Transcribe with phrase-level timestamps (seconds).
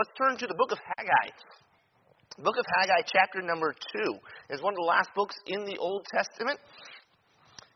[0.00, 1.28] Let's turn to the book of Haggai.
[2.40, 4.16] The book of Haggai, chapter number 2,
[4.48, 6.56] is one of the last books in the Old Testament.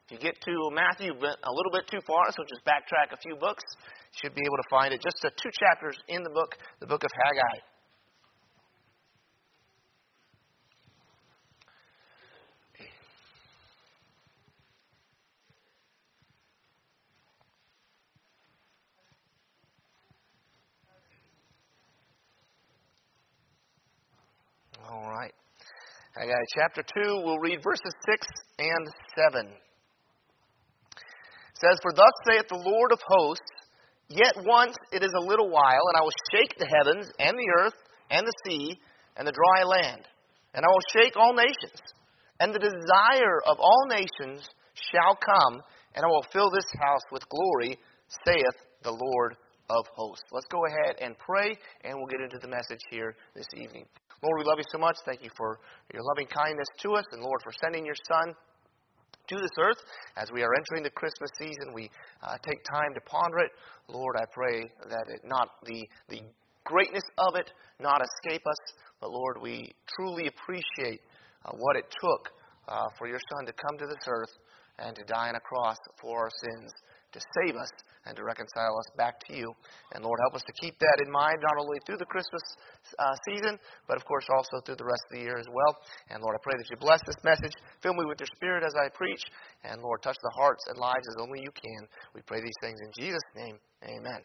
[0.08, 3.36] If you get to Matthew, a little bit too far, so just backtrack a few
[3.36, 3.60] books.
[4.16, 5.04] You should be able to find it.
[5.04, 7.73] Just two chapters in the book, the book of Haggai.
[24.90, 25.32] All right.
[26.16, 28.26] Haggai chapter 2, we'll read verses 6
[28.58, 28.88] and
[29.32, 29.46] 7.
[29.46, 29.54] It
[31.54, 33.42] says, For thus saith the Lord of hosts,
[34.08, 37.62] Yet once it is a little while, and I will shake the heavens, and the
[37.62, 37.74] earth,
[38.10, 38.78] and the sea,
[39.16, 40.02] and the dry land.
[40.52, 41.80] And I will shake all nations.
[42.38, 44.46] And the desire of all nations
[44.92, 45.62] shall come,
[45.94, 47.78] and I will fill this house with glory,
[48.26, 49.36] saith the Lord
[49.70, 50.24] of hosts.
[50.30, 53.86] Let's go ahead and pray, and we'll get into the message here this evening.
[54.24, 54.96] Lord, we love you so much.
[55.04, 55.60] Thank you for
[55.92, 58.32] your loving kindness to us, and Lord, for sending your Son
[59.28, 59.76] to this earth.
[60.16, 61.90] As we are entering the Christmas season, we
[62.22, 63.52] uh, take time to ponder it.
[63.86, 66.22] Lord, I pray that it not the, the
[66.64, 71.02] greatness of it not escape us, but Lord, we truly appreciate
[71.44, 72.32] uh, what it took
[72.68, 74.32] uh, for your Son to come to this earth
[74.78, 76.72] and to die on a cross for our sins
[77.12, 77.70] to save us
[78.06, 79.52] and to reconcile us back to you.
[79.92, 82.42] And Lord, help us to keep that in mind not only through the Christmas
[82.98, 85.72] uh, season, but of course also through the rest of the year as well.
[86.10, 87.52] And Lord, I pray that you bless this message.
[87.82, 89.22] Fill me with your Spirit as I preach.
[89.64, 91.88] And Lord, touch the hearts and lives as only you can.
[92.14, 93.56] We pray these things in Jesus' name.
[93.84, 94.20] Amen.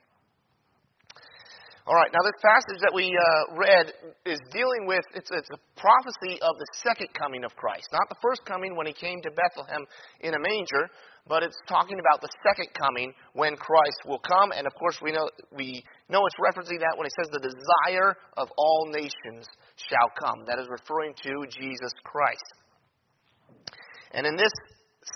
[1.89, 3.89] All right, now this passage that we uh, read
[4.21, 7.89] is dealing with, it's, it's, a prophecy of the second coming of Christ.
[7.91, 9.81] Not the first coming when he came to Bethlehem
[10.21, 10.85] in a manger,
[11.27, 14.51] but it's talking about the second coming when Christ will come.
[14.51, 18.15] And of course, we know, we know it's referencing that when it says the desire
[18.37, 19.45] of all nations
[19.75, 20.45] shall come.
[20.47, 22.43] That is referring to Jesus Christ.
[24.11, 24.51] And in this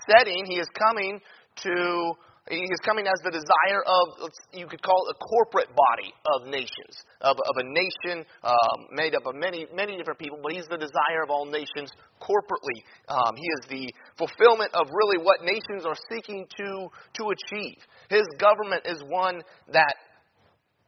[0.08, 1.20] setting, he is coming
[1.62, 2.12] to
[2.50, 6.46] he is coming as the desire of, you could call it a corporate body of
[6.46, 10.66] nations, of, of a nation um, made up of many, many different people, but he's
[10.68, 11.90] the desire of all nations
[12.20, 12.84] corporately.
[13.08, 17.78] Um, he is the fulfillment of really what nations are seeking to, to achieve.
[18.10, 19.40] His government is one
[19.72, 19.94] that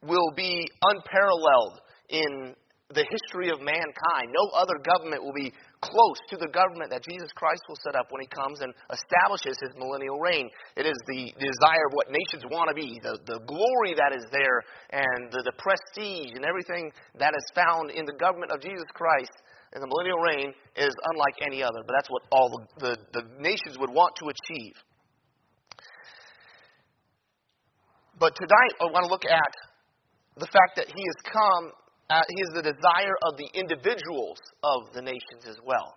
[0.03, 1.81] will be unparalleled
[2.11, 2.55] in
[2.95, 4.31] the history of mankind.
[4.31, 5.51] No other government will be
[5.83, 9.59] close to the government that Jesus Christ will set up when he comes and establishes
[9.59, 10.47] his millennial reign.
[10.77, 14.23] It is the desire of what nations want to be, the, the glory that is
[14.31, 14.63] there,
[14.95, 19.35] and the, the prestige and everything that is found in the government of Jesus Christ
[19.75, 21.83] in the millennial reign is unlike any other.
[21.83, 24.79] But that's what all the, the, the nations would want to achieve.
[28.19, 29.53] But tonight, I want to look at
[30.39, 31.73] the fact that he has come
[32.09, 35.97] uh, he is the desire of the individuals of the nations as well.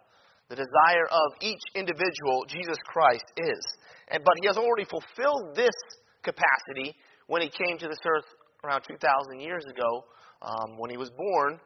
[0.50, 3.62] The desire of each individual, Jesus Christ is.
[4.10, 5.76] And, but he has already fulfilled this
[6.24, 6.96] capacity
[7.28, 8.26] when he came to this earth
[8.64, 10.04] around 2,000 years ago,
[10.42, 11.60] um, when he was born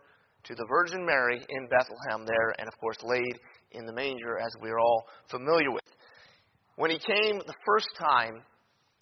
[0.43, 3.39] to the Virgin Mary in Bethlehem there, and of course laid
[3.71, 5.81] in the manger, as we are all familiar with.
[6.75, 8.43] When he came the first time,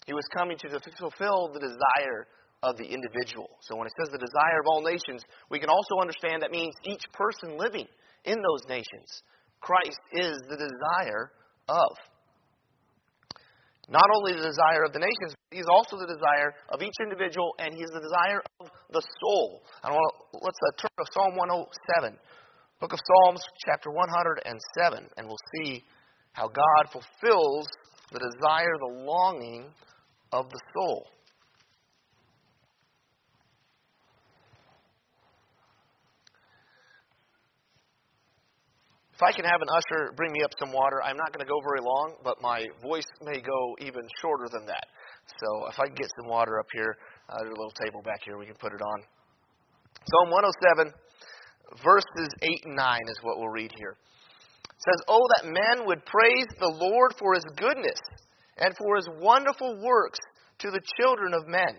[0.06, 2.26] he was coming to fulfill the desire
[2.62, 3.50] of the individual.
[3.60, 6.74] So when it says the desire of all nations, we can also understand that means
[6.84, 7.86] each person living
[8.24, 9.22] in those nations.
[9.60, 11.32] Christ is the desire
[11.68, 11.96] of.
[13.88, 17.74] Not only the desire of the nations, he's also the desire of each individual, and
[17.74, 19.62] he's the desire of the soul.
[19.82, 20.00] I want
[20.32, 22.16] to, let's uh, turn to Psalm 107,
[22.80, 25.82] Book of Psalms, chapter 107, and we'll see
[26.32, 27.66] how God fulfills
[28.12, 29.66] the desire, the longing
[30.32, 31.06] of the soul.
[39.22, 41.48] If I can have an usher bring me up some water, I'm not going to
[41.48, 44.82] go very long, but my voice may go even shorter than that.
[45.38, 46.98] So if I can get some water up here,
[47.30, 48.98] uh, there's a little table back here, we can put it on.
[50.10, 50.90] Psalm 107,
[51.86, 53.94] verses 8 and 9 is what we'll read here.
[53.94, 58.02] It says, Oh, that men would praise the Lord for his goodness
[58.58, 60.18] and for his wonderful works
[60.66, 61.78] to the children of men.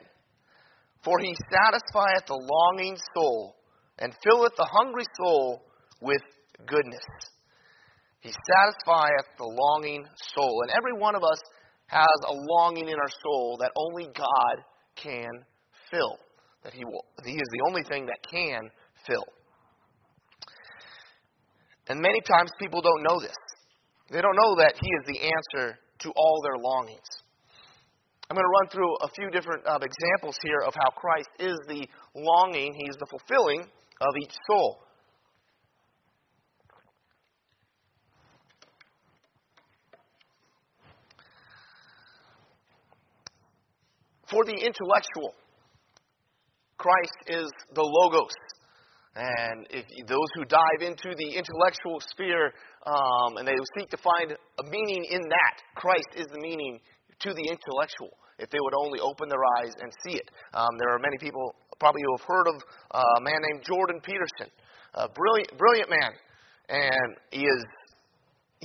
[1.04, 3.58] For he satisfieth the longing soul
[4.00, 5.68] and filleth the hungry soul
[6.00, 6.24] with
[6.66, 7.04] goodness.
[8.24, 10.64] He satisfieth the longing soul.
[10.64, 11.40] And every one of us
[11.88, 14.64] has a longing in our soul that only God
[14.96, 15.30] can
[15.92, 16.18] fill.
[16.64, 18.72] That He will He is the only thing that can
[19.06, 19.26] fill.
[21.90, 23.36] And many times people don't know this.
[24.10, 27.10] They don't know that He is the answer to all their longings.
[28.30, 31.58] I'm going to run through a few different uh, examples here of how Christ is
[31.68, 31.86] the
[32.16, 33.68] longing, He's the fulfilling
[34.00, 34.80] of each soul.
[44.34, 45.38] For the intellectual,
[46.82, 47.46] Christ is
[47.78, 48.34] the Logos.
[49.14, 52.50] And if those who dive into the intellectual sphere
[52.82, 56.80] um, and they seek to find a meaning in that, Christ is the meaning
[57.22, 58.10] to the intellectual.
[58.42, 60.26] If they would only open their eyes and see it,
[60.58, 62.58] um, there are many people probably who have heard of
[62.90, 64.50] uh, a man named Jordan Peterson,
[64.98, 66.12] a brilliant, brilliant man,
[66.74, 67.62] and he is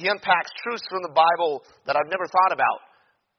[0.01, 2.88] he unpacks truths from the Bible that I've never thought about.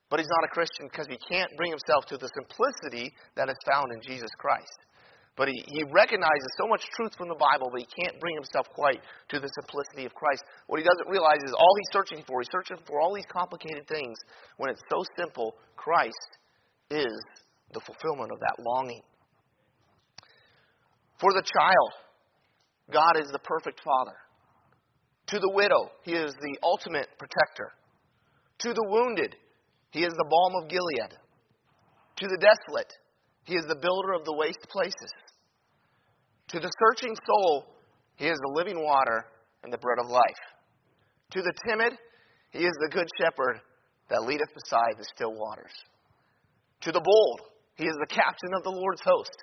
[0.10, 3.58] But he's not a Christian because he can't bring himself to the simplicity that is
[3.70, 4.90] found in Jesus Christ.
[5.38, 8.68] But he, he recognizes so much truth from the Bible, but he can't bring himself
[8.76, 10.44] quite to the simplicity of Christ.
[10.68, 13.88] What he doesn't realize is all he's searching for, he's searching for all these complicated
[13.88, 14.18] things
[14.58, 15.56] when it's so simple.
[15.78, 16.32] Christ
[16.92, 17.14] is
[17.72, 19.02] the fulfillment of that longing.
[21.22, 21.92] For the child,
[22.92, 24.18] God is the perfect father.
[25.28, 27.72] To the widow, he is the ultimate protector.
[28.60, 29.36] To the wounded,
[29.91, 31.18] he is the balm of Gilead.
[32.18, 32.94] To the desolate,
[33.44, 35.13] he is the builder of the waste places.
[36.50, 37.65] To the searching soul,
[38.15, 39.25] he is the living water
[39.63, 40.44] and the bread of life.
[41.31, 41.94] To the timid,
[42.51, 43.62] he is the good shepherd
[44.09, 45.74] that leadeth beside the still waters.
[46.81, 47.41] To the bold,
[47.75, 49.38] he is the captain of the Lord's host.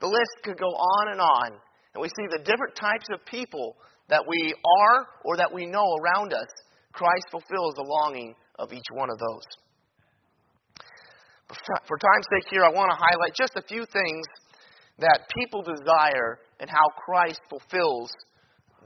[0.00, 1.48] The list could go on and on,
[1.94, 3.76] and we see the different types of people
[4.08, 6.48] that we are or that we know around us.
[6.98, 9.46] Christ fulfills the longing of each one of those.
[11.86, 14.26] For time's sake, here I want to highlight just a few things
[14.98, 18.10] that people desire and how Christ fulfills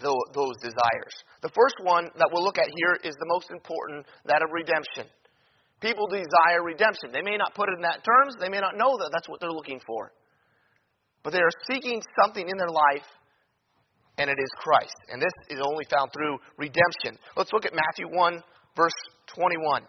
[0.01, 1.15] those desires.
[1.41, 5.09] The first one that we'll look at here is the most important that of redemption.
[5.81, 7.11] People desire redemption.
[7.13, 9.41] They may not put it in that terms, they may not know that that's what
[9.41, 10.13] they're looking for.
[11.25, 13.09] But they are seeking something in their life,
[14.19, 14.97] and it is Christ.
[15.11, 17.19] And this is only found through redemption.
[17.37, 18.43] Let's look at Matthew 1,
[18.77, 18.93] verse
[19.35, 19.83] 21.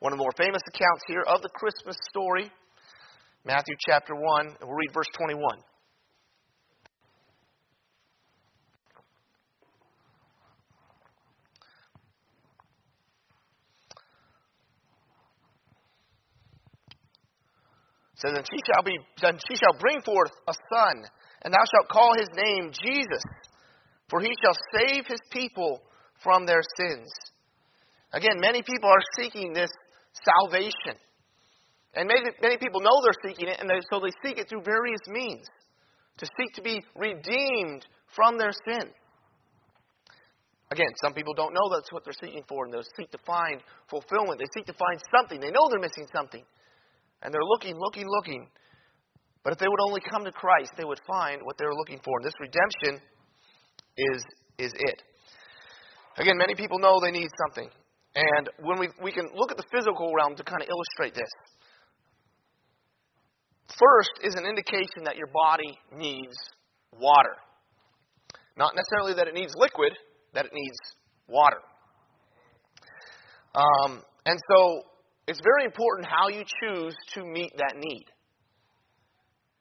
[0.00, 2.50] One of the more famous accounts here of the Christmas story.
[3.44, 5.58] Matthew chapter 1, and we'll read verse 21.
[18.18, 21.04] It says, and she shall be, and she shall bring forth a son,
[21.48, 23.24] and thou shalt call his name Jesus,
[24.10, 25.80] for he shall save his people
[26.22, 27.08] from their sins.
[28.12, 29.70] Again, many people are seeking this
[30.12, 31.00] salvation.
[31.94, 34.60] And many, many people know they're seeking it, and they, so they seek it through
[34.60, 35.46] various means
[36.18, 38.90] to seek to be redeemed from their sin.
[40.70, 43.62] Again, some people don't know that's what they're seeking for, and they seek to find
[43.88, 44.38] fulfillment.
[44.38, 45.40] They seek to find something.
[45.40, 46.44] They know they're missing something.
[47.22, 48.48] And they're looking, looking, looking.
[49.48, 51.98] But if they would only come to Christ, they would find what they were looking
[52.04, 52.18] for.
[52.18, 53.00] And this redemption
[53.96, 54.22] is,
[54.58, 55.02] is it.
[56.18, 57.70] Again, many people know they need something.
[58.14, 61.30] And when we, we can look at the physical realm to kind of illustrate this.
[63.68, 66.36] First is an indication that your body needs
[66.92, 67.32] water.
[68.58, 69.94] Not necessarily that it needs liquid,
[70.34, 70.76] that it needs
[71.26, 71.62] water.
[73.54, 74.82] Um, and so
[75.26, 78.04] it's very important how you choose to meet that need.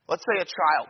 [0.07, 0.87] Let's say a child.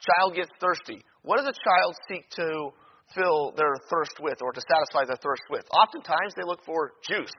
[0.00, 1.04] Child gets thirsty.
[1.22, 2.70] What does a child seek to
[3.14, 5.64] fill their thirst with or to satisfy their thirst with?
[5.70, 7.34] Oftentimes they look for juice.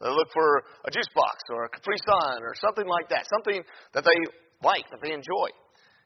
[0.00, 3.64] They look for a juice box or a Capri Sun or something like that, something
[3.92, 4.18] that they
[4.62, 5.48] like, that they enjoy.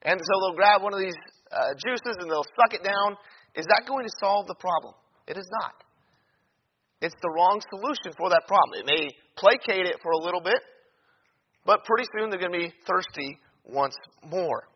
[0.02, 1.18] And so they'll grab one of these
[1.52, 3.18] uh, juices and they'll suck it down.
[3.54, 4.94] Is that going to solve the problem?
[5.26, 5.74] It is not.
[7.02, 8.80] It's the wrong solution for that problem.
[8.80, 10.60] It may placate it for a little bit,
[11.66, 14.68] but pretty soon they're going to be thirsty once more.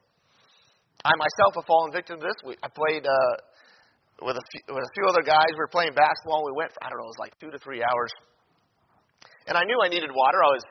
[1.05, 2.39] I myself have fallen victim to this.
[2.45, 3.35] We, I played uh,
[4.25, 5.53] with, a few, with a few other guys.
[5.53, 6.45] We were playing basketball.
[6.47, 8.13] We went for, I don't know, it was like two to three hours.
[9.47, 10.41] And I knew I needed water.
[10.41, 10.65] I was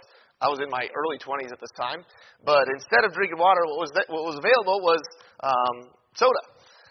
[0.43, 2.03] I was in my early 20s at this time.
[2.43, 4.99] But instead of drinking water, what was, what was available was
[5.39, 5.87] um,
[6.19, 6.43] soda.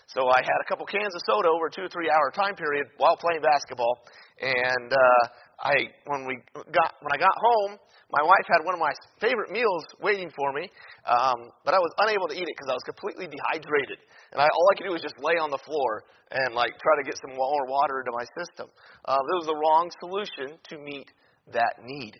[0.08, 2.56] So I had a couple cans of soda over a two or three hour time
[2.56, 4.00] period while playing basketball.
[4.40, 5.22] And uh,
[5.62, 6.42] I, when we
[6.74, 7.78] got when I got home,
[8.10, 8.90] my wife had one of my
[9.22, 10.68] favorite meals waiting for me,
[11.06, 14.02] um, but I was unable to eat it because I was completely dehydrated.
[14.34, 16.04] And I, all I could do was just lay on the floor
[16.34, 18.68] and like try to get some more water into my system.
[19.06, 21.08] Uh, it was the wrong solution to meet
[21.54, 22.18] that need.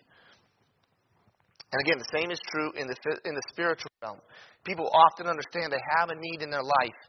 [1.73, 2.95] And again, the same is true in the,
[3.25, 4.21] in the spiritual realm.
[4.63, 7.01] People often understand they have a need in their life,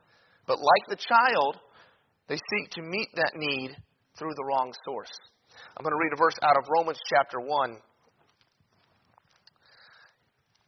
[0.47, 1.61] but like the child,
[2.29, 3.77] they seek to meet that need
[4.19, 5.13] through the wrong source.
[5.77, 7.49] I'm going to read a verse out of Romans chapter 1,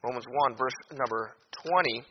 [0.02, 1.34] Romans 1, verse number
[1.66, 2.02] 20.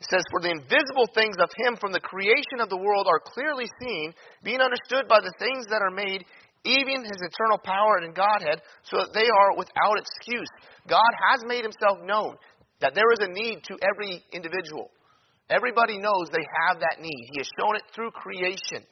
[0.00, 3.20] It says, For the invisible things of him from the creation of the world are
[3.20, 6.24] clearly seen, being understood by the things that are made,
[6.64, 10.48] even his eternal power and Godhead, so that they are without excuse.
[10.88, 12.36] God has made himself known
[12.80, 14.90] that there is a need to every individual.
[15.50, 17.28] Everybody knows they have that need.
[17.32, 18.88] He has shown it through creation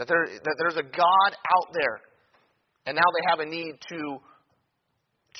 [0.00, 2.00] that, there, that there's a God out there.
[2.86, 4.18] And now they have a need to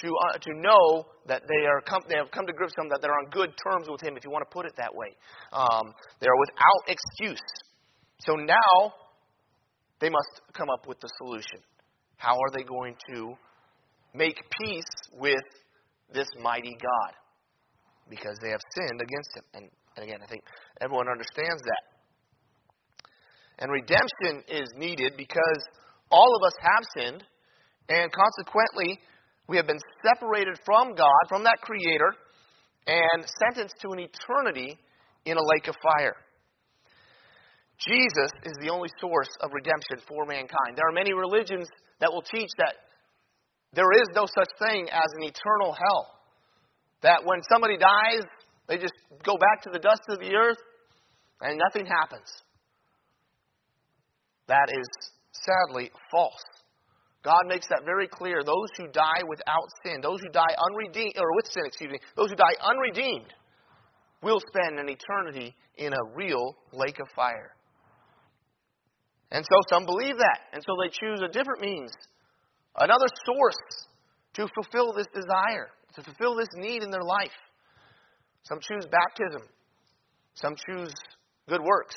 [0.01, 2.91] to, uh, to know that they, are come, they have come to grips with Him,
[2.91, 5.09] that they're on good terms with Him, if you want to put it that way.
[5.53, 7.43] Um, they are without excuse.
[8.21, 8.95] So now
[10.01, 11.59] they must come up with the solution.
[12.19, 13.35] How are they going to
[14.15, 15.43] make peace with
[16.13, 17.13] this mighty God?
[18.09, 19.45] Because they have sinned against Him.
[19.55, 19.65] And,
[19.97, 20.45] and again, I think
[20.81, 21.90] everyone understands that.
[23.61, 25.63] And redemption is needed because
[26.11, 27.25] all of us have sinned,
[27.89, 28.99] and consequently,
[29.49, 32.15] we have been separated from God, from that Creator,
[32.87, 34.79] and sentenced to an eternity
[35.25, 36.17] in a lake of fire.
[37.79, 40.77] Jesus is the only source of redemption for mankind.
[40.77, 41.67] There are many religions
[42.01, 42.75] that will teach that
[43.73, 46.07] there is no such thing as an eternal hell.
[47.03, 48.25] That when somebody dies,
[48.69, 48.93] they just
[49.25, 50.59] go back to the dust of the earth
[51.41, 52.29] and nothing happens.
[54.51, 54.89] That is
[55.31, 56.43] sadly false.
[57.23, 58.43] God makes that very clear.
[58.45, 62.31] Those who die without sin, those who die unredeemed, or with sin, excuse me, those
[62.31, 63.33] who die unredeemed,
[64.23, 67.55] will spend an eternity in a real lake of fire.
[69.31, 70.41] And so some believe that.
[70.53, 71.93] And so they choose a different means,
[72.77, 73.87] another source
[74.35, 77.39] to fulfill this desire, to fulfill this need in their life.
[78.43, 79.43] Some choose baptism,
[80.35, 80.93] some choose
[81.49, 81.95] good works.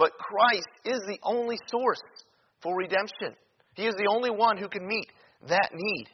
[0.00, 2.00] But Christ is the only source
[2.62, 3.36] for redemption.
[3.74, 5.06] He is the only one who can meet
[5.46, 6.06] that need.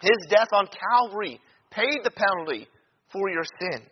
[0.00, 1.40] His death on Calvary
[1.72, 2.68] paid the penalty
[3.12, 3.82] for your sin.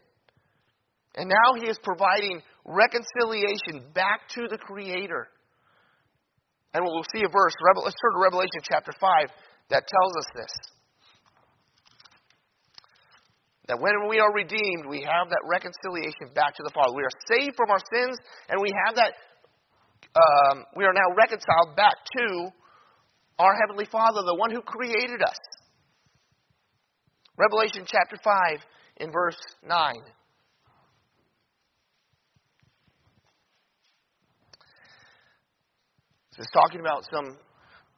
[1.17, 5.27] And now he is providing reconciliation back to the Creator.
[6.75, 9.31] And we'll see a verse, let's turn to Revelation chapter 5,
[9.71, 10.78] that tells us this.
[13.69, 16.97] That when we are redeemed, we have that reconciliation back to the Father.
[16.97, 18.17] We are saved from our sins,
[18.49, 19.13] and we have that
[20.17, 22.49] um, we are now reconciled back to
[23.39, 25.37] our Heavenly Father, the one who created us.
[27.37, 28.59] Revelation chapter 5,
[28.99, 29.95] in verse 9.
[36.37, 37.37] This is talking about some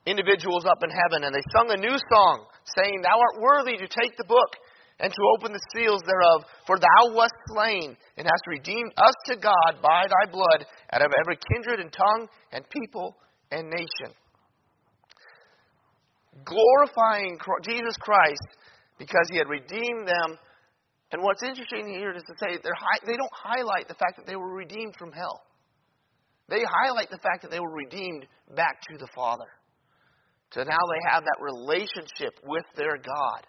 [0.04, 2.44] individuals up in heaven, and they sung a new song,
[2.76, 4.56] saying, Thou art worthy to take the book
[5.00, 6.44] and to open the seals thereof.
[6.66, 11.12] For thou wast slain, and hast redeemed us to God by thy blood out of
[11.18, 13.16] every kindred and tongue and people
[13.50, 14.14] and nation.
[16.44, 18.48] Glorifying Jesus Christ
[18.98, 20.38] because he had redeemed them.
[21.12, 24.54] And what's interesting here is to say they don't highlight the fact that they were
[24.54, 25.42] redeemed from hell.
[26.48, 29.48] They highlight the fact that they were redeemed back to the Father.
[30.52, 33.46] So now they have that relationship with their God.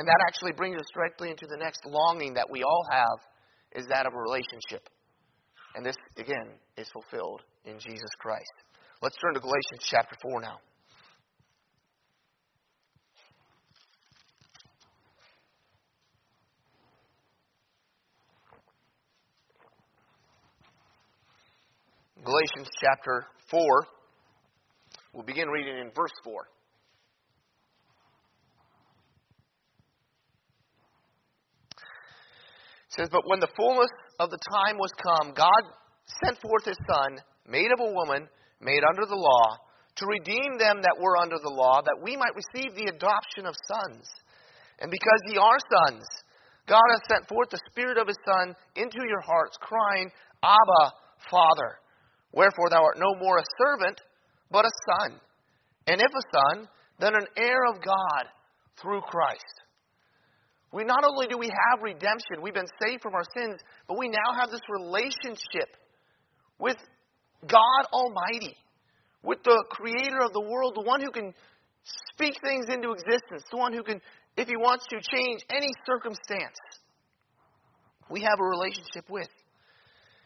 [0.00, 3.18] And that actually brings us directly into the next longing that we all have
[3.72, 4.88] is that of a relationship.
[5.74, 8.50] And this, again, is fulfilled in Jesus Christ.
[9.02, 10.56] Let's turn to Galatians chapter 4 now.
[22.24, 23.60] Galatians chapter 4.
[25.12, 26.40] We'll begin reading in verse 4.
[33.00, 33.90] Says, But when the fullness
[34.20, 35.62] of the time was come, God
[36.24, 37.16] sent forth his Son,
[37.48, 38.28] made of a woman,
[38.60, 39.56] made under the law,
[39.96, 43.56] to redeem them that were under the law, that we might receive the adoption of
[43.64, 44.04] sons.
[44.80, 46.04] And because ye are sons,
[46.68, 50.10] God hath sent forth the Spirit of his Son into your hearts, crying,
[50.44, 50.92] Abba,
[51.30, 51.80] Father.
[52.32, 54.00] Wherefore thou art no more a servant,
[54.50, 55.20] but a son.
[55.86, 56.68] And if a son,
[57.00, 58.24] then an heir of God
[58.80, 59.59] through Christ.
[60.72, 64.08] We not only do we have redemption, we've been saved from our sins, but we
[64.08, 65.68] now have this relationship
[66.58, 66.76] with
[67.46, 68.56] God Almighty,
[69.22, 71.34] with the creator of the world, the one who can
[72.12, 74.00] speak things into existence, the one who can,
[74.36, 76.56] if he wants to, change any circumstance.
[78.08, 79.28] We have a relationship with.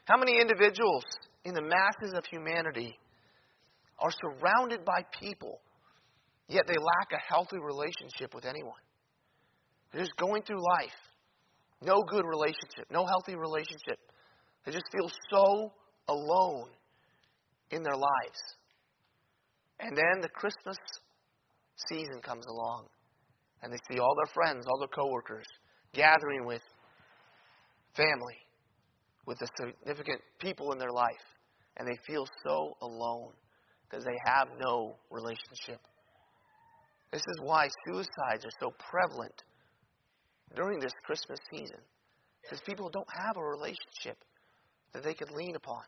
[0.05, 1.05] How many individuals
[1.45, 2.99] in the masses of humanity
[3.99, 5.61] are surrounded by people,
[6.49, 8.81] yet they lack a healthy relationship with anyone?
[9.95, 10.99] They're just going through life.
[11.81, 13.99] No good relationship, no healthy relationship.
[14.67, 15.73] They just feel so
[16.09, 16.71] alone
[17.71, 18.41] in their lives.
[19.79, 20.77] And then the Christmas
[21.89, 22.87] season comes along.
[23.63, 25.47] and they see all their friends, all their coworkers
[25.95, 26.61] gathering with
[27.97, 28.37] family,
[29.25, 31.25] with the significant people in their life,
[31.79, 33.33] and they feel so alone
[33.89, 35.81] because they have no relationship.
[37.11, 39.43] This is why suicides are so prevalent
[40.55, 41.79] during this Christmas season.
[42.43, 44.19] Because people don't have a relationship
[44.93, 45.83] that they could lean upon.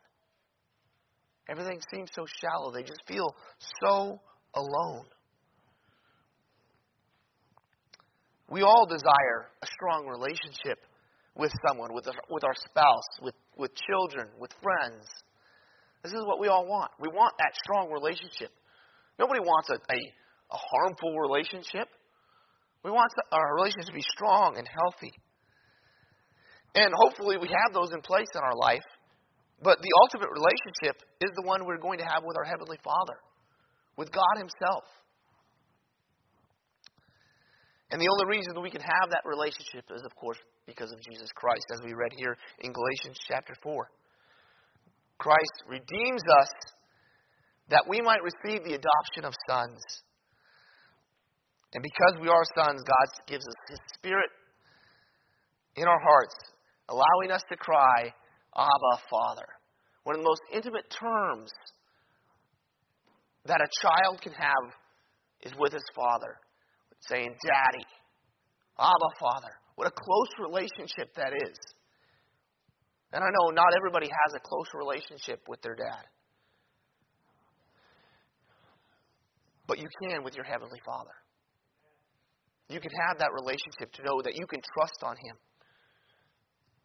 [1.49, 2.73] Everything seems so shallow.
[2.73, 3.35] They just feel
[3.82, 4.20] so
[4.54, 5.04] alone.
[8.49, 10.78] We all desire a strong relationship
[11.37, 15.04] with someone, with, with our spouse, with, with children, with friends.
[16.02, 16.90] This is what we all want.
[17.00, 18.50] We want that strong relationship.
[19.18, 19.99] Nobody wants a, a,
[20.52, 21.88] a harmful relationship.
[22.86, 25.10] We want our relationship to be strong and healthy.
[26.78, 28.86] And hopefully we have those in place in our life.
[29.58, 33.18] But the ultimate relationship is the one we're going to have with our Heavenly Father,
[33.98, 34.86] with God Himself.
[37.90, 41.02] And the only reason that we can have that relationship is, of course, because of
[41.02, 43.90] Jesus Christ, as we read here in Galatians chapter 4.
[45.18, 46.50] Christ redeems us
[47.70, 49.82] that we might receive the adoption of sons.
[51.76, 54.30] And because we are sons, God gives us His Spirit
[55.76, 56.35] in our hearts
[56.88, 58.14] allowing us to cry,
[58.56, 59.45] Abba, Father.
[60.04, 61.50] One of the most intimate terms
[63.45, 64.73] that a child can have
[65.42, 66.38] is with his father,
[67.11, 67.85] saying, Daddy,
[68.78, 69.52] Abba, Father.
[69.75, 71.59] What a close relationship that is.
[73.12, 76.04] And I know not everybody has a close relationship with their dad.
[79.66, 81.12] But you can with your Heavenly Father.
[82.68, 85.37] You can have that relationship to know that you can trust on Him.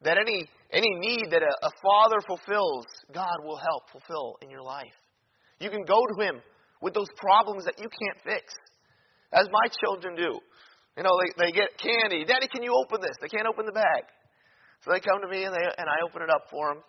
[0.03, 4.61] That any, any need that a, a father fulfills, God will help fulfill in your
[4.61, 4.93] life.
[5.59, 6.41] You can go to Him
[6.81, 8.53] with those problems that you can't fix,
[9.33, 10.39] as my children do.
[10.97, 12.25] You know, they, they get candy.
[12.25, 13.15] Daddy, can you open this?
[13.21, 14.03] They can't open the bag.
[14.83, 16.83] So they come to me and, they, and I open it up for them.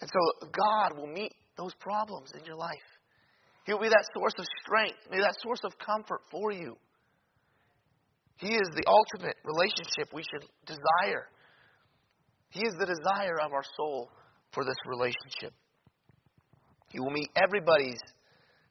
[0.00, 2.95] And so God will meet those problems in your life.
[3.66, 6.76] He'll be that source of strength, maybe that source of comfort for you.
[8.36, 11.26] He is the ultimate relationship we should desire.
[12.50, 14.10] He is the desire of our soul
[14.52, 15.52] for this relationship.
[16.90, 18.00] He will meet everybody's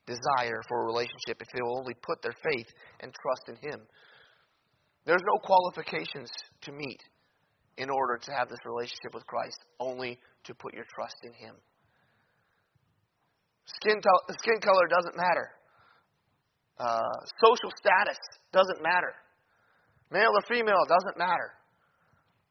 [0.06, 2.68] desire for a relationship if they will only put their faith
[3.02, 3.82] and trust in Him.
[5.06, 6.32] There's no qualifications
[6.62, 7.02] to meet
[7.78, 11.56] in order to have this relationship with Christ, only to put your trust in Him.
[13.66, 15.50] Skin, to- skin color doesn't matter.
[16.78, 17.02] Uh,
[17.44, 18.18] social status
[18.52, 19.14] doesn't matter.
[20.12, 21.52] Male or female, doesn't matter.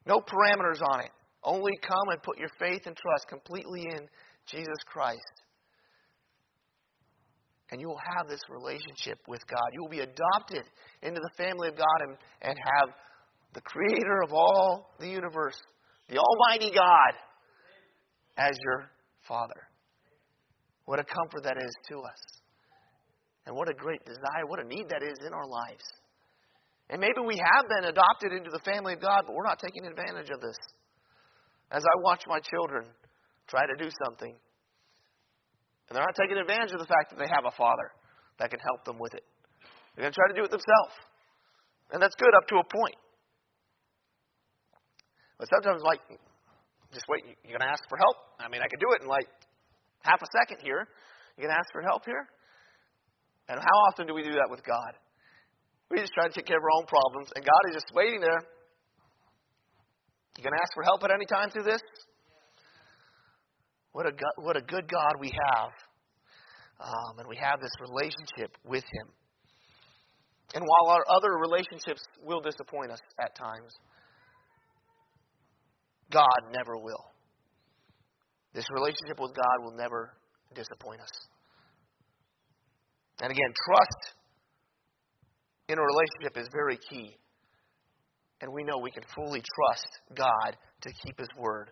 [0.07, 1.11] No parameters on it.
[1.43, 4.09] Only come and put your faith and trust completely in
[4.47, 5.21] Jesus Christ.
[7.71, 9.69] And you will have this relationship with God.
[9.73, 10.65] You will be adopted
[11.03, 12.95] into the family of God and, and have
[13.53, 15.57] the creator of all the universe,
[16.09, 17.15] the Almighty God,
[18.37, 18.91] as your
[19.27, 19.69] Father.
[20.85, 22.23] What a comfort that is to us.
[23.47, 25.85] And what a great desire, what a need that is in our lives.
[26.91, 29.87] And maybe we have been adopted into the family of God, but we're not taking
[29.87, 30.57] advantage of this.
[31.71, 32.85] As I watch my children
[33.49, 34.33] try to do something,
[35.89, 37.93] and they're not taking advantage of the fact that they have a father
[38.39, 39.25] that can help them with it.
[39.95, 40.97] They're going to try to do it themselves.
[41.93, 42.97] And that's good up to a point.
[45.39, 46.01] But sometimes, like,
[46.93, 48.17] just wait, you're going to ask for help?
[48.41, 49.29] I mean, I could do it in like
[50.05, 50.87] half a second here.
[51.37, 52.29] You can ask for help here?
[53.49, 54.93] And how often do we do that with God?
[55.91, 58.21] We just try to take care of our own problems, and God is just waiting
[58.21, 58.41] there.
[60.39, 61.81] You can ask for help at any time through this?
[63.93, 65.71] What a, what a good God we have.
[66.81, 69.09] Um, and we have this relationship with Him.
[70.55, 73.73] And while our other relationships will disappoint us at times,
[76.11, 77.14] God never will.
[78.55, 80.15] This relationship with God will never
[80.55, 81.11] disappoint us.
[83.21, 84.15] And again, trust
[85.69, 87.17] in a relationship is very key.
[88.41, 91.71] And we know we can fully trust God to keep His word.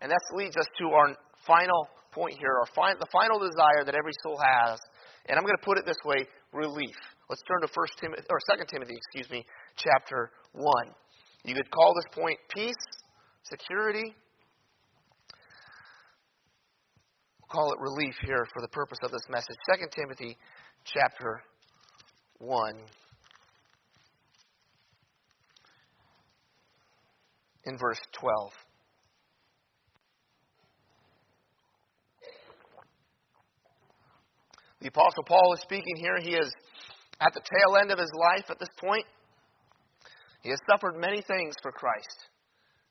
[0.00, 3.94] And that leads us to our final point here, our fi- the final desire that
[3.94, 4.78] every soul has.
[5.26, 6.96] And I'm going to put it this way relief.
[7.28, 9.44] Let's turn to First Timothy, or 2 Timothy, excuse me,
[9.76, 10.64] chapter 1.
[11.44, 12.74] You could call this point peace,
[13.42, 14.14] security.
[17.37, 19.56] We'll call it relief here for the purpose of this message.
[19.78, 20.36] 2 Timothy
[20.84, 21.42] chapter
[22.38, 22.74] 1.
[27.64, 28.52] In verse 12.
[34.80, 36.18] The Apostle Paul is speaking here.
[36.22, 36.52] He is
[37.20, 39.04] at the tail end of his life at this point.
[40.42, 42.28] He has suffered many things for Christ.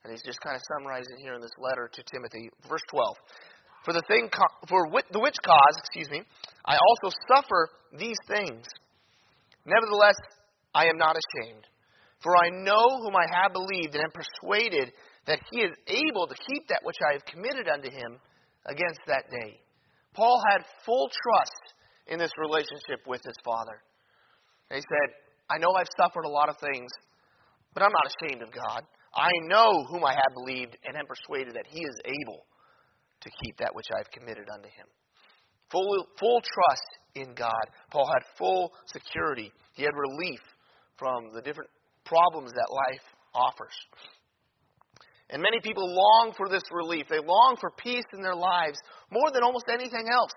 [0.04, 3.16] And he's just kind of summarizing here in this letter to Timothy, verse 12.
[3.88, 4.28] For the thing
[4.68, 4.84] for
[5.16, 6.20] the which cause, excuse me,
[6.66, 8.68] I also suffer these things.
[9.64, 10.20] Nevertheless,
[10.76, 11.64] I am not ashamed,
[12.20, 14.92] for I know whom I have believed and am persuaded
[15.26, 18.20] that he is able to keep that which I have committed unto him
[18.66, 19.56] against that day.
[20.14, 21.64] Paul had full trust
[22.08, 23.80] in this relationship with his father.
[24.68, 25.10] he said,
[25.50, 26.92] I know I've suffered a lot of things,
[27.74, 28.84] but I'm not ashamed of God.
[29.16, 32.44] I know whom I have believed and am persuaded that he is able
[33.22, 34.88] to keep that which I have committed unto him.
[35.72, 37.66] Full, full trust in God.
[37.92, 39.52] Paul had full security.
[39.74, 40.40] He had relief
[40.98, 41.70] from the different
[42.06, 43.04] problems that life
[43.34, 43.76] offers.
[45.30, 47.08] And many people long for this relief.
[47.10, 48.80] They long for peace in their lives
[49.12, 50.32] more than almost anything else.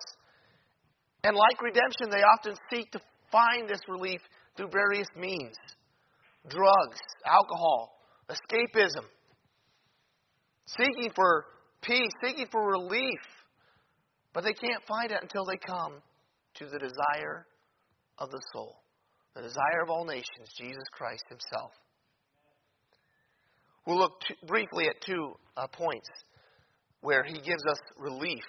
[1.22, 4.20] And like redemption, they often seek to find this relief
[4.56, 5.54] through various means
[6.48, 9.04] drugs, alcohol, escapism,
[10.66, 11.44] seeking for
[11.82, 13.20] peace, seeking for relief.
[14.32, 15.94] But they can't find it until they come
[16.54, 17.46] to the desire
[18.18, 18.76] of the soul,
[19.34, 21.72] the desire of all nations, Jesus Christ Himself.
[23.86, 26.08] We'll look t- briefly at two uh, points
[27.00, 28.44] where He gives us relief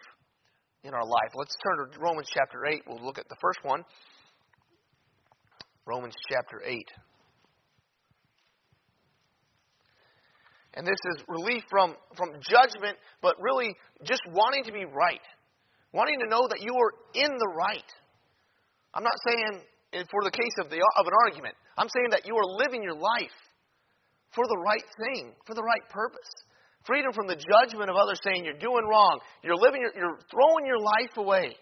[0.84, 1.32] in our life.
[1.36, 2.84] Let's turn to Romans chapter 8.
[2.88, 3.84] We'll look at the first one.
[5.86, 6.78] Romans chapter 8.
[10.74, 15.22] And this is relief from, from judgment, but really just wanting to be right.
[15.92, 17.92] Wanting to know that you are in the right.
[18.94, 19.62] I'm not saying
[20.10, 21.56] for the case of, the, of an argument.
[21.78, 23.36] I'm saying that you are living your life
[24.34, 26.30] for the right thing, for the right purpose.
[26.86, 29.20] Freedom from the judgment of others saying you're doing wrong.
[29.44, 31.56] You're living your, you're throwing your life away.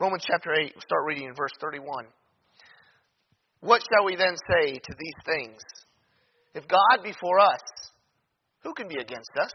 [0.00, 2.06] Romans chapter 8, we'll start reading in verse 31.
[3.62, 5.62] What shall we then say to these things?
[6.54, 7.62] If God be for us,
[8.62, 9.54] who can be against us?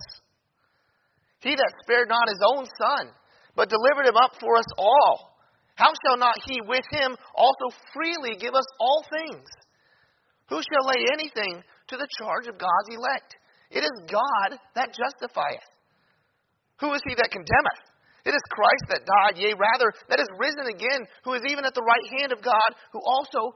[1.42, 3.12] He that spared not his own son,
[3.56, 5.36] but delivered him up for us all,
[5.76, 9.46] how shall not he with him also freely give us all things?
[10.50, 13.36] Who shall lay anything to the charge of God's elect?
[13.70, 15.68] It is God that justifieth.
[16.80, 17.84] Who is he that condemneth?
[18.26, 21.76] It is Christ that died, yea, rather, that is risen again, who is even at
[21.76, 23.56] the right hand of God, who also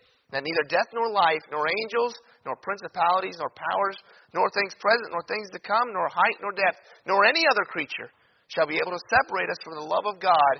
[0.31, 2.15] that neither death nor life, nor angels,
[2.45, 3.97] nor principalities, nor powers,
[4.33, 8.09] nor things present, nor things to come, nor height, nor depth, nor any other creature
[8.47, 10.55] shall be able to separate us from the love of God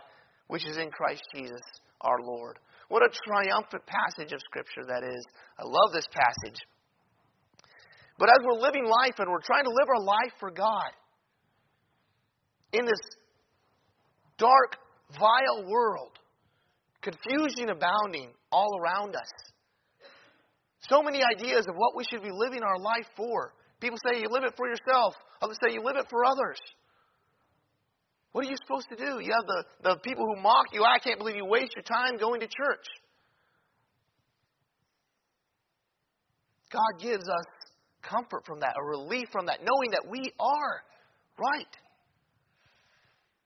[0.48, 1.62] which is in Christ Jesus
[2.02, 2.60] our Lord.
[2.90, 5.26] What a triumphant passage of Scripture that is.
[5.58, 6.60] I love this passage.
[8.20, 10.92] But as we're living life and we're trying to live our life for God,
[12.74, 13.00] in this
[14.38, 14.76] dark,
[15.18, 16.20] vile world,
[17.02, 19.32] confusion abounding all around us,
[20.92, 23.54] so many ideas of what we should be living our life for.
[23.80, 25.16] People say you live it for yourself.
[25.42, 26.60] Others say you live it for others.
[28.34, 29.24] What are you supposed to do?
[29.24, 30.84] You have the, the people who mock you.
[30.84, 32.86] I can't believe you waste your time going to church.
[36.72, 37.46] God gives us
[38.02, 40.84] comfort from that, a relief from that, knowing that we are
[41.38, 41.74] right.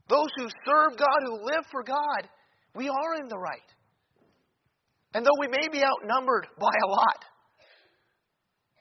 [0.07, 2.29] Those who serve God, who live for God,
[2.75, 3.57] we are in the right.
[5.15, 7.25] And though we may be outnumbered by a lot,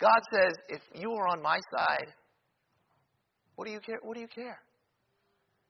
[0.04, 2.12] God says, if you are on my side,
[3.56, 3.96] what do you care?
[4.02, 4.58] What do you care?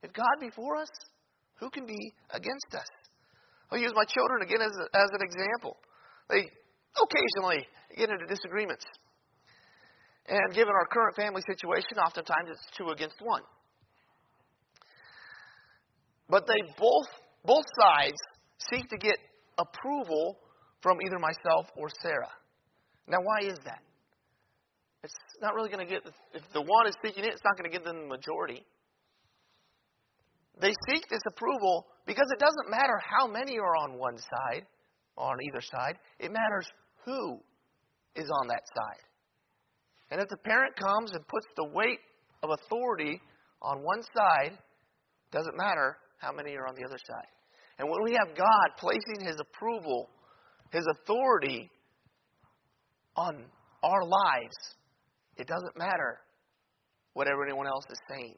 [0.03, 0.91] If God be for us,
[1.61, 2.91] who can be against us?
[3.71, 5.77] I'll use my children again as, a, as an example.
[6.29, 6.51] They
[6.99, 7.65] occasionally
[7.97, 8.85] get into disagreements.
[10.27, 13.43] And given our current family situation, oftentimes it's two against one.
[16.29, 17.07] But they both
[17.45, 18.17] both sides
[18.73, 19.19] seek to get
[19.59, 20.39] approval
[20.83, 22.33] from either myself or Sarah.
[23.07, 23.83] Now, why is that?
[25.05, 27.71] It's not really going to get, if the one is seeking it, it's not going
[27.71, 28.65] to give them the majority.
[30.61, 34.65] They seek this approval because it doesn't matter how many are on one side,
[35.17, 35.99] on either side.
[36.19, 36.67] It matters
[37.05, 37.39] who
[38.17, 39.05] is on that side.
[40.11, 41.99] And if the parent comes and puts the weight
[42.43, 43.21] of authority
[43.63, 44.59] on one side,
[45.33, 47.29] doesn't matter how many are on the other side.
[47.79, 50.09] And when we have God placing His approval
[50.75, 51.71] his authority
[53.17, 53.45] on
[53.83, 54.57] our lives,
[55.37, 56.21] it doesn't matter
[57.13, 58.35] what anyone else is saying.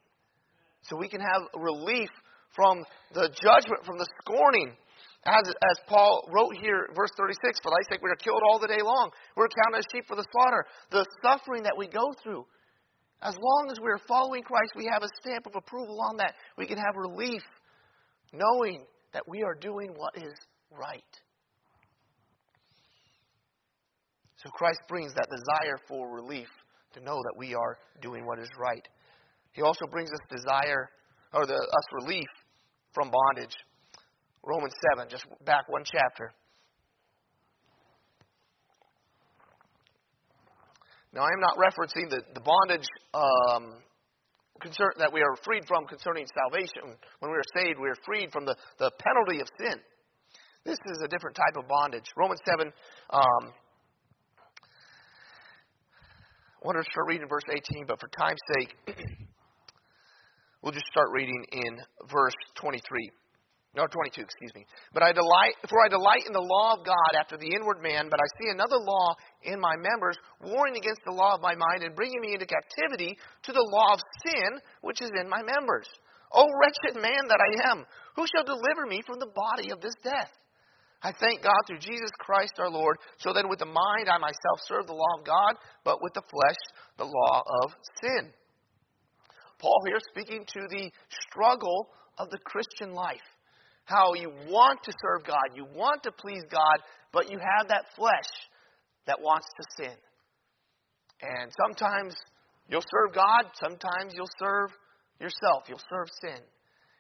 [0.83, 2.11] So we can have relief
[2.55, 4.73] from the judgment, from the scorning.
[5.25, 8.69] As, as Paul wrote here, verse 36, for thy sake we are killed all the
[8.69, 9.11] day long.
[9.37, 10.65] We're counted as sheep for the slaughter.
[10.91, 12.47] The suffering that we go through,
[13.23, 16.35] as long as we are following Christ, we have a stamp of approval on that.
[16.57, 17.43] We can have relief
[18.33, 20.35] knowing that we are doing what is
[20.71, 21.03] right.
[24.37, 26.49] So Christ brings that desire for relief
[26.97, 28.87] to know that we are doing what is right.
[29.53, 30.89] He also brings us desire
[31.33, 32.29] or the, us relief
[32.93, 33.55] from bondage.
[34.43, 36.33] Romans 7, just back one chapter.
[41.13, 43.81] Now, I am not referencing the, the bondage um,
[44.61, 46.97] concern, that we are freed from concerning salvation.
[47.21, 49.81] When we are saved, we are freed from the, the penalty of sin.
[50.65, 52.05] This is a different type of bondage.
[52.17, 52.73] Romans 7,
[53.11, 53.53] um,
[56.56, 58.75] I want to start reading verse 18, but for time's sake,
[60.63, 61.79] we'll just start reading in
[62.11, 62.83] verse 23.
[63.79, 64.67] No, 22, excuse me.
[64.91, 68.09] But I delight, for I delight in the law of God after the inward man,
[68.11, 71.85] but I see another law in my members, warring against the law of my mind
[71.87, 73.15] and bringing me into captivity
[73.47, 75.87] to the law of sin which is in my members.
[76.33, 79.95] O wretched man that I am, who shall deliver me from the body of this
[80.03, 80.35] death?
[81.03, 84.61] I thank God through Jesus Christ our Lord, so that with the mind I myself
[84.67, 85.55] serve the law of God,
[85.85, 86.57] but with the flesh
[86.97, 88.33] the law of sin.
[89.59, 90.91] Paul here speaking to the
[91.29, 93.21] struggle of the Christian life.
[93.85, 96.79] How you want to serve God, you want to please God,
[97.13, 98.31] but you have that flesh
[99.07, 99.97] that wants to sin.
[101.23, 102.15] And sometimes
[102.69, 104.71] you'll serve God, sometimes you'll serve
[105.21, 106.43] yourself, you'll serve sin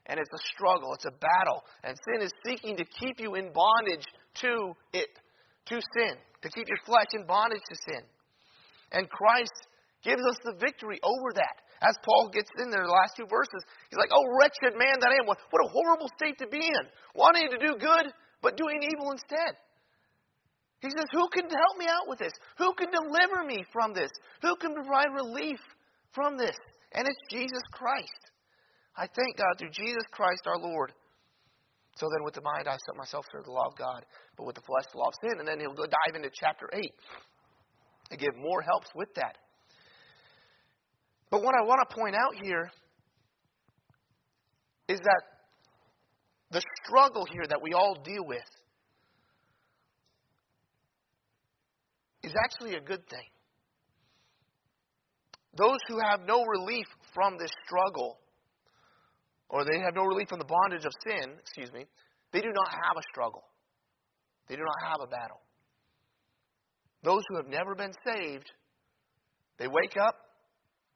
[0.07, 1.64] and it's a struggle, it's a battle.
[1.83, 4.07] And sin is seeking to keep you in bondage
[4.42, 5.11] to it,
[5.66, 8.03] to sin, to keep your flesh in bondage to sin.
[8.92, 9.66] And Christ
[10.03, 11.66] gives us the victory over that.
[11.83, 15.12] As Paul gets in there, the last two verses, he's like, Oh, wretched man that
[15.12, 15.27] I am.
[15.27, 16.85] What a horrible state to be in.
[17.14, 18.07] Wanting to do good,
[18.40, 19.59] but doing evil instead.
[20.81, 22.33] He says, Who can help me out with this?
[22.59, 24.11] Who can deliver me from this?
[24.40, 25.61] Who can provide relief
[26.12, 26.57] from this?
[26.92, 28.23] And it's Jesus Christ.
[28.97, 30.93] I thank God through Jesus Christ our Lord.
[31.97, 34.05] So then, with the mind, I set myself to the law of God,
[34.37, 35.39] but with the flesh, the law of sin.
[35.39, 36.81] And then he'll go dive into chapter 8
[38.11, 39.37] and give more helps with that.
[41.31, 42.71] But what I want to point out here
[44.89, 45.23] is that
[46.51, 48.45] the struggle here that we all deal with
[52.23, 53.29] is actually a good thing.
[55.57, 58.19] Those who have no relief from this struggle
[59.49, 61.85] or they have no relief from the bondage of sin, excuse me,
[62.33, 63.45] they do not have a struggle.
[64.49, 65.41] They do not have a battle.
[67.03, 68.51] Those who have never been saved,
[69.59, 70.15] they wake up,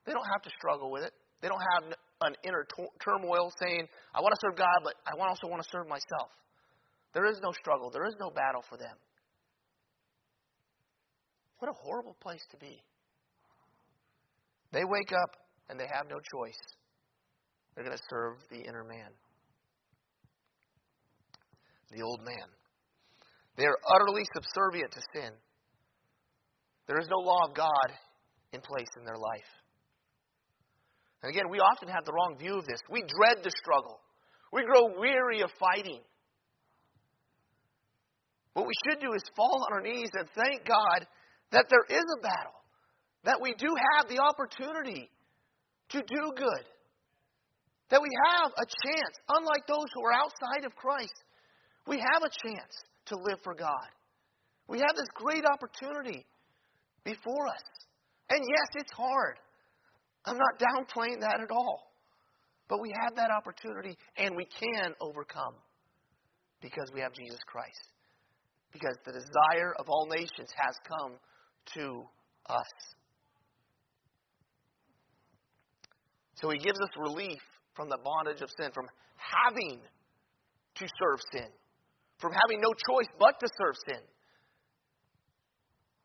[0.06, 1.12] they don't have to struggle with it.
[1.40, 2.66] They don't have an inner
[3.02, 6.30] turmoil saying, I want to serve God, but I also want to serve myself.
[7.14, 8.94] There is no struggle, there is no battle for them.
[11.58, 12.82] What a horrible place to be.
[14.72, 15.36] They wake up
[15.68, 16.60] and they have no choice.
[17.74, 19.10] They're going to serve the inner man,
[21.90, 22.48] the old man.
[23.56, 25.32] They are utterly subservient to sin.
[26.86, 27.92] There is no law of God
[28.52, 29.50] in place in their life.
[31.22, 32.80] And again, we often have the wrong view of this.
[32.90, 34.00] We dread the struggle,
[34.52, 36.00] we grow weary of fighting.
[38.54, 41.06] What we should do is fall on our knees and thank God
[41.52, 42.58] that there is a battle,
[43.24, 45.08] that we do have the opportunity
[45.90, 46.64] to do good,
[47.90, 51.14] that we have a chance, unlike those who are outside of Christ,
[51.86, 52.72] we have a chance
[53.06, 53.88] to live for God.
[54.68, 56.24] We have this great opportunity
[57.04, 57.62] before us.
[58.30, 59.36] And yes, it's hard.
[60.24, 61.90] I'm not downplaying that at all.
[62.68, 65.54] But we have that opportunity and we can overcome
[66.60, 67.90] because we have Jesus Christ.
[68.72, 71.18] Because the desire of all nations has come
[71.74, 72.04] to
[72.48, 72.72] us.
[76.36, 77.40] So he gives us relief
[77.80, 78.84] from the bondage of sin, from
[79.16, 79.80] having
[80.76, 81.48] to serve sin,
[82.18, 84.02] from having no choice but to serve sin.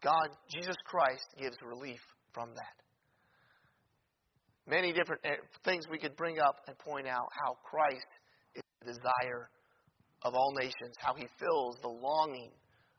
[0.01, 1.99] God, Jesus Christ, gives relief
[2.31, 2.75] from that.
[4.65, 5.35] Many different eh,
[5.65, 8.07] things we could bring up and point out how Christ
[8.55, 9.49] is the desire
[10.21, 12.51] of all nations, how he fills the longing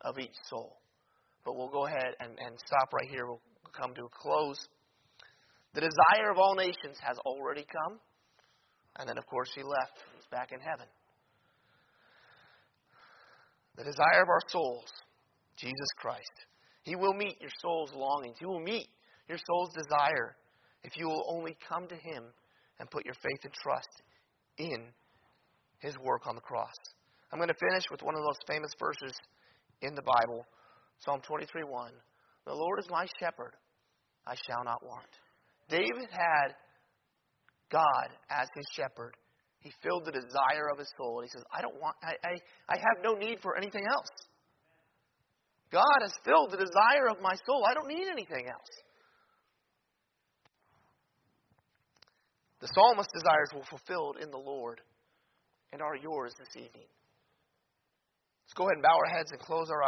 [0.02, 0.76] of each soul.
[1.46, 3.24] But we'll go ahead and, and stop right here.
[3.24, 3.40] We'll
[3.72, 4.58] come to a close.
[5.72, 8.00] The desire of all nations has already come.
[8.98, 10.04] And then, of course, he left.
[10.14, 10.86] He's back in heaven.
[13.76, 14.88] The desire of our souls,
[15.56, 16.46] Jesus Christ.
[16.82, 18.36] He will meet your soul's longings.
[18.38, 18.88] He will meet
[19.28, 20.36] your soul's desire
[20.82, 22.24] if you will only come to Him
[22.78, 24.02] and put your faith and trust
[24.56, 24.86] in
[25.78, 26.74] His work on the cross.
[27.32, 29.14] I'm going to finish with one of those famous verses
[29.82, 30.46] in the Bible
[31.04, 31.92] Psalm 23 1.
[32.46, 33.52] The Lord is my shepherd,
[34.26, 35.10] I shall not want.
[35.68, 36.54] David had
[37.70, 39.14] God as his shepherd.
[39.60, 41.20] He filled the desire of his soul.
[41.20, 42.34] And he says, I don't want I, I,
[42.68, 44.08] I have no need for anything else.
[45.72, 47.64] God has filled the desire of my soul.
[47.68, 48.70] I don't need anything else.
[52.60, 54.80] The psalmist's desires were fulfilled in the Lord
[55.72, 56.88] and are yours this evening.
[58.46, 59.84] Let's go ahead and bow our heads and close our eyes.